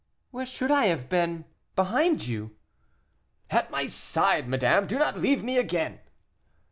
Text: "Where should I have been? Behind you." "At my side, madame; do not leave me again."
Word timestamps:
"Where 0.31 0.47
should 0.47 0.71
I 0.71 0.85
have 0.87 1.09
been? 1.09 1.45
Behind 1.75 2.25
you." 2.25 2.55
"At 3.51 3.69
my 3.69 3.85
side, 3.85 4.47
madame; 4.47 4.87
do 4.87 4.97
not 4.97 5.19
leave 5.19 5.43
me 5.43 5.59
again." 5.59 5.99